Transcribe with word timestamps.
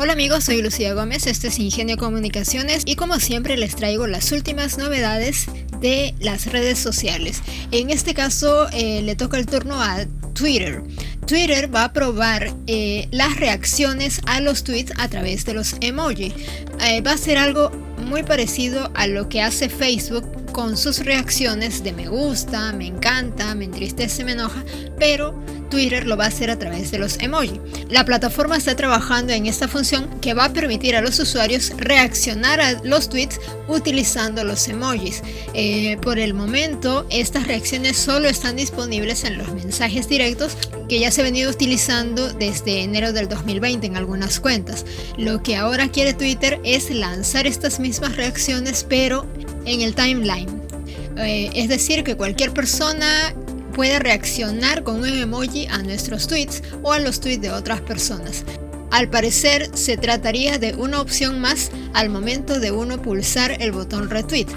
Hola 0.00 0.12
amigos, 0.12 0.44
soy 0.44 0.62
Lucía 0.62 0.94
Gómez, 0.94 1.26
esto 1.26 1.48
es 1.48 1.58
Ingenio 1.58 1.96
Comunicaciones 1.96 2.84
y 2.84 2.94
como 2.94 3.18
siempre 3.18 3.56
les 3.56 3.74
traigo 3.74 4.06
las 4.06 4.30
últimas 4.30 4.78
novedades 4.78 5.46
de 5.80 6.14
las 6.20 6.46
redes 6.46 6.78
sociales. 6.78 7.42
En 7.72 7.90
este 7.90 8.14
caso 8.14 8.68
eh, 8.72 9.02
le 9.02 9.16
toca 9.16 9.38
el 9.38 9.46
turno 9.46 9.82
a 9.82 10.06
Twitter. 10.34 10.84
Twitter 11.26 11.74
va 11.74 11.82
a 11.82 11.92
probar 11.92 12.54
eh, 12.68 13.08
las 13.10 13.40
reacciones 13.40 14.20
a 14.26 14.40
los 14.40 14.62
tweets 14.62 14.92
a 14.98 15.08
través 15.08 15.44
de 15.44 15.54
los 15.54 15.74
emoji. 15.80 16.32
Eh, 16.86 17.00
va 17.00 17.14
a 17.14 17.18
ser 17.18 17.36
algo 17.36 17.72
muy 18.06 18.22
parecido 18.22 18.92
a 18.94 19.08
lo 19.08 19.28
que 19.28 19.42
hace 19.42 19.68
Facebook 19.68 20.52
con 20.52 20.76
sus 20.76 21.04
reacciones 21.04 21.82
de 21.82 21.92
me 21.92 22.06
gusta, 22.06 22.72
me 22.72 22.86
encanta, 22.86 23.52
me 23.56 23.64
entristece, 23.64 24.24
me 24.24 24.32
enoja, 24.32 24.64
pero 24.96 25.34
Twitter 25.68 26.06
lo 26.06 26.16
va 26.16 26.24
a 26.24 26.28
hacer 26.28 26.50
a 26.50 26.58
través 26.58 26.90
de 26.90 26.98
los 26.98 27.18
emoji. 27.20 27.60
La 27.88 28.04
plataforma 28.04 28.56
está 28.56 28.76
trabajando 28.76 29.32
en 29.32 29.46
esta 29.46 29.68
función 29.68 30.20
que 30.20 30.34
va 30.34 30.46
a 30.46 30.52
permitir 30.52 30.96
a 30.96 31.00
los 31.00 31.18
usuarios 31.18 31.72
reaccionar 31.76 32.60
a 32.60 32.72
los 32.82 33.08
tweets 33.08 33.40
utilizando 33.68 34.44
los 34.44 34.68
emojis. 34.68 35.22
Eh, 35.54 35.96
por 36.02 36.18
el 36.18 36.34
momento, 36.34 37.06
estas 37.10 37.46
reacciones 37.46 37.96
solo 37.96 38.28
están 38.28 38.56
disponibles 38.56 39.24
en 39.24 39.38
los 39.38 39.52
mensajes 39.52 40.08
directos 40.08 40.56
que 40.88 41.00
ya 41.00 41.10
se 41.10 41.20
ha 41.20 41.24
venido 41.24 41.50
utilizando 41.50 42.32
desde 42.32 42.82
enero 42.82 43.12
del 43.12 43.28
2020 43.28 43.86
en 43.86 43.96
algunas 43.96 44.40
cuentas. 44.40 44.84
Lo 45.16 45.42
que 45.42 45.56
ahora 45.56 45.88
quiere 45.88 46.14
Twitter 46.14 46.60
es 46.64 46.90
lanzar 46.90 47.46
estas 47.46 47.78
mismas 47.80 48.16
reacciones 48.16 48.84
pero 48.88 49.26
en 49.64 49.82
el 49.82 49.94
timeline. 49.94 50.48
Eh, 51.18 51.50
es 51.54 51.68
decir, 51.68 52.04
que 52.04 52.16
cualquier 52.16 52.52
persona 52.52 53.34
puede 53.78 54.00
reaccionar 54.00 54.82
con 54.82 54.96
un 54.96 55.06
emoji 55.06 55.68
a 55.68 55.78
nuestros 55.78 56.26
tweets 56.26 56.64
o 56.82 56.92
a 56.92 56.98
los 56.98 57.20
tweets 57.20 57.42
de 57.42 57.52
otras 57.52 57.80
personas. 57.80 58.44
Al 58.90 59.08
parecer 59.08 59.70
se 59.72 59.96
trataría 59.96 60.58
de 60.58 60.74
una 60.74 61.00
opción 61.00 61.38
más 61.40 61.70
al 61.94 62.10
momento 62.10 62.58
de 62.58 62.72
uno 62.72 63.00
pulsar 63.00 63.62
el 63.62 63.70
botón 63.70 64.10
retweet. 64.10 64.48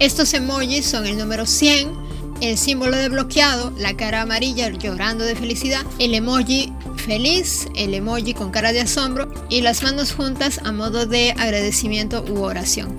Estos 0.00 0.34
emojis 0.34 0.84
son 0.84 1.06
el 1.06 1.16
número 1.16 1.46
100, 1.46 1.92
el 2.40 2.58
símbolo 2.58 2.96
de 2.96 3.08
bloqueado, 3.08 3.72
la 3.78 3.96
cara 3.96 4.22
amarilla 4.22 4.68
llorando 4.70 5.24
de 5.24 5.36
felicidad, 5.36 5.86
el 6.00 6.14
emoji 6.14 6.72
feliz, 7.06 7.68
el 7.76 7.94
emoji 7.94 8.34
con 8.34 8.50
cara 8.50 8.72
de 8.72 8.80
asombro 8.80 9.32
y 9.48 9.60
las 9.60 9.84
manos 9.84 10.12
juntas 10.12 10.60
a 10.64 10.72
modo 10.72 11.06
de 11.06 11.30
agradecimiento 11.38 12.24
u 12.28 12.42
oración. 12.42 12.96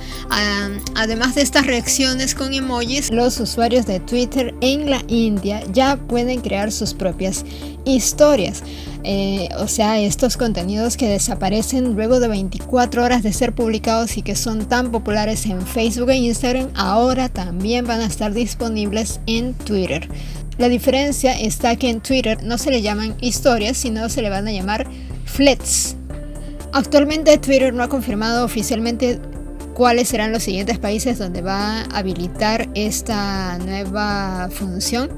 Además 0.95 1.35
de 1.35 1.41
estas 1.41 1.67
reacciones 1.67 2.33
con 2.33 2.53
emojis, 2.53 3.11
los 3.11 3.39
usuarios 3.39 3.85
de 3.85 3.99
Twitter 3.99 4.55
en 4.61 4.89
la 4.89 5.03
India 5.09 5.61
ya 5.73 5.97
pueden 5.97 6.39
crear 6.39 6.71
sus 6.71 6.93
propias 6.93 7.43
historias. 7.83 8.63
Eh, 9.03 9.49
o 9.59 9.67
sea, 9.67 9.99
estos 9.99 10.37
contenidos 10.37 10.97
que 10.97 11.07
desaparecen 11.07 11.93
luego 11.93 12.19
de 12.19 12.27
24 12.27 13.03
horas 13.03 13.23
de 13.23 13.31
ser 13.31 13.53
publicados 13.53 14.17
y 14.17 14.21
que 14.21 14.35
son 14.35 14.67
tan 14.67 14.91
populares 14.91 15.45
en 15.45 15.61
Facebook 15.65 16.09
e 16.09 16.17
Instagram, 16.17 16.69
ahora 16.75 17.29
también 17.29 17.85
van 17.85 18.01
a 18.01 18.05
estar 18.05 18.33
disponibles 18.33 19.19
en 19.27 19.53
Twitter. 19.53 20.09
La 20.57 20.69
diferencia 20.69 21.39
está 21.39 21.75
que 21.75 21.89
en 21.89 22.01
Twitter 22.01 22.41
no 22.43 22.57
se 22.57 22.71
le 22.71 22.81
llaman 22.81 23.15
historias, 23.21 23.77
sino 23.77 24.09
se 24.09 24.21
le 24.21 24.29
van 24.29 24.47
a 24.47 24.51
llamar 24.51 24.87
flets. 25.25 25.95
Actualmente 26.73 27.37
Twitter 27.37 27.73
no 27.73 27.83
ha 27.83 27.89
confirmado 27.89 28.43
oficialmente 28.43 29.19
cuáles 29.75 30.09
serán 30.09 30.31
los 30.31 30.41
siguientes 30.41 30.79
países 30.79 31.19
donde 31.19 31.43
va 31.43 31.81
a 31.81 31.99
habilitar 31.99 32.67
esta 32.73 33.59
nueva 33.59 34.49
función, 34.51 35.11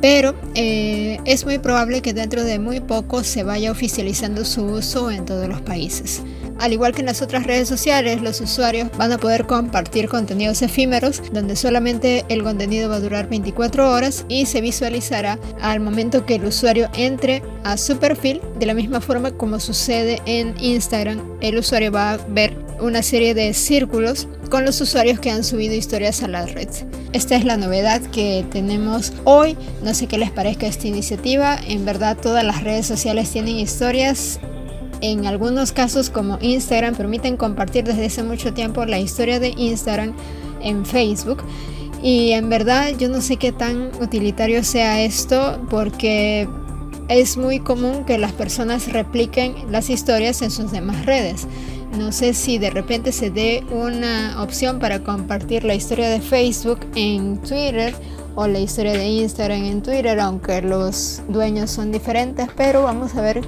pero 0.00 0.34
eh, 0.54 1.18
es 1.24 1.44
muy 1.44 1.58
probable 1.58 2.02
que 2.02 2.14
dentro 2.14 2.44
de 2.44 2.58
muy 2.58 2.80
poco 2.80 3.24
se 3.24 3.42
vaya 3.42 3.70
oficializando 3.70 4.44
su 4.44 4.64
uso 4.64 5.10
en 5.10 5.24
todos 5.24 5.48
los 5.48 5.60
países. 5.60 6.22
Al 6.58 6.74
igual 6.74 6.92
que 6.92 7.00
en 7.00 7.06
las 7.06 7.22
otras 7.22 7.44
redes 7.44 7.68
sociales, 7.68 8.20
los 8.20 8.38
usuarios 8.42 8.90
van 8.98 9.12
a 9.12 9.18
poder 9.18 9.46
compartir 9.46 10.10
contenidos 10.10 10.60
efímeros 10.60 11.22
donde 11.32 11.56
solamente 11.56 12.26
el 12.28 12.42
contenido 12.42 12.90
va 12.90 12.96
a 12.96 13.00
durar 13.00 13.30
24 13.30 13.90
horas 13.90 14.26
y 14.28 14.44
se 14.44 14.60
visualizará 14.60 15.38
al 15.62 15.80
momento 15.80 16.26
que 16.26 16.34
el 16.34 16.44
usuario 16.44 16.90
entre 16.92 17.42
a 17.64 17.78
su 17.78 17.96
perfil 17.96 18.42
de 18.58 18.66
la 18.66 18.74
misma 18.74 19.00
forma 19.00 19.30
como 19.30 19.58
sucede 19.58 20.20
en 20.26 20.54
Instagram. 20.60 21.38
El 21.40 21.56
usuario 21.56 21.92
va 21.92 22.12
a 22.12 22.16
ver 22.28 22.54
una 22.80 23.02
serie 23.02 23.34
de 23.34 23.54
círculos 23.54 24.28
con 24.50 24.64
los 24.64 24.80
usuarios 24.80 25.20
que 25.20 25.30
han 25.30 25.44
subido 25.44 25.74
historias 25.74 26.22
a 26.22 26.28
la 26.28 26.46
red. 26.46 26.68
Esta 27.12 27.36
es 27.36 27.44
la 27.44 27.56
novedad 27.56 28.00
que 28.00 28.44
tenemos 28.50 29.12
hoy. 29.24 29.56
No 29.82 29.94
sé 29.94 30.06
qué 30.06 30.18
les 30.18 30.30
parezca 30.30 30.66
esta 30.66 30.88
iniciativa. 30.88 31.58
En 31.66 31.84
verdad 31.84 32.16
todas 32.20 32.44
las 32.44 32.62
redes 32.62 32.86
sociales 32.86 33.30
tienen 33.30 33.56
historias 33.56 34.40
en 35.00 35.26
algunos 35.26 35.72
casos 35.72 36.10
como 36.10 36.38
Instagram 36.40 36.94
permiten 36.94 37.36
compartir 37.36 37.84
desde 37.84 38.06
hace 38.06 38.22
mucho 38.22 38.52
tiempo 38.52 38.84
la 38.84 38.98
historia 38.98 39.40
de 39.40 39.48
Instagram 39.56 40.12
en 40.62 40.84
Facebook. 40.84 41.42
Y 42.02 42.32
en 42.32 42.48
verdad 42.48 42.92
yo 42.98 43.08
no 43.08 43.20
sé 43.20 43.36
qué 43.36 43.52
tan 43.52 43.90
utilitario 44.00 44.62
sea 44.62 45.02
esto 45.02 45.58
porque 45.70 46.48
es 47.08 47.36
muy 47.36 47.60
común 47.60 48.04
que 48.04 48.18
las 48.18 48.32
personas 48.32 48.92
repliquen 48.92 49.54
las 49.70 49.90
historias 49.90 50.42
en 50.42 50.50
sus 50.50 50.70
demás 50.70 51.06
redes. 51.06 51.46
No 51.96 52.12
sé 52.12 52.34
si 52.34 52.58
de 52.58 52.70
repente 52.70 53.12
se 53.12 53.30
dé 53.30 53.64
una 53.70 54.42
opción 54.42 54.78
para 54.78 55.02
compartir 55.02 55.64
la 55.64 55.74
historia 55.74 56.08
de 56.08 56.20
Facebook 56.20 56.80
en 56.94 57.38
Twitter 57.38 57.94
o 58.36 58.46
la 58.46 58.60
historia 58.60 58.92
de 58.92 59.06
Instagram 59.06 59.64
en 59.64 59.82
Twitter, 59.82 60.20
aunque 60.20 60.62
los 60.62 61.20
dueños 61.28 61.70
son 61.70 61.90
diferentes, 61.90 62.48
pero 62.56 62.84
vamos 62.84 63.16
a 63.16 63.22
ver 63.22 63.42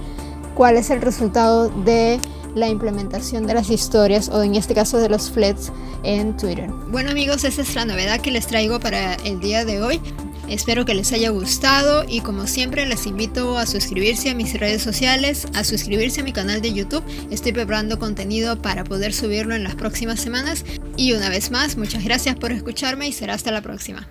cuál 0.55 0.77
es 0.77 0.91
el 0.91 1.01
resultado 1.01 1.69
de 1.69 2.19
la 2.55 2.69
implementación 2.69 3.47
de 3.47 3.55
las 3.55 3.71
historias 3.71 4.29
o 4.29 4.43
en 4.43 4.57
este 4.57 4.75
caso 4.75 4.99
de 4.99 5.09
los 5.09 5.31
flets 5.31 5.73
en 6.03 6.37
Twitter. 6.37 6.69
Bueno 6.91 7.11
amigos, 7.11 7.45
esa 7.45 7.63
es 7.63 7.75
la 7.75 7.85
novedad 7.85 8.21
que 8.21 8.31
les 8.31 8.47
traigo 8.47 8.81
para 8.81 9.15
el 9.15 9.41
día 9.41 9.65
de 9.65 9.81
hoy. 9.83 10.01
Espero 10.49 10.85
que 10.85 10.95
les 10.95 11.13
haya 11.13 11.31
gustado 11.31 12.05
y 12.09 12.21
como 12.21 12.47
siempre 12.47 12.87
les 12.87 13.07
invito 13.07 13.59
a 13.59 13.67
suscribirse 13.67 14.31
a 14.31 14.35
mis 14.35 14.59
redes 14.59 14.83
sociales, 14.83 15.47
a 15.55 15.65
suscribirse 15.65 16.21
a 16.21 16.25
mi 16.25 16.33
canal 16.33 16.61
de 16.61 16.73
YouTube. 16.73 17.05
Estoy 17.31 17.53
preparando 17.53 17.99
contenido 17.99 18.61
para 18.61 18.85
poder 18.85 19.13
subirlo 19.13 19.55
en 19.55 19.65
las 19.65 19.75
próximas 19.75 20.21
semanas. 20.21 20.65
Y 20.97 21.13
una 21.13 21.29
vez 21.29 21.51
más, 21.51 21.77
muchas 21.77 22.05
gracias 22.05 22.37
por 22.37 22.53
escucharme 22.53 23.09
y 23.09 23.13
será 23.13 23.35
hasta 23.35 23.51
la 23.51 23.63
próxima. 23.63 24.09